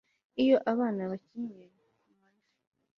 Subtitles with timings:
[0.43, 1.65] Iyo abana bakinnye
[2.03, 2.49] kumavi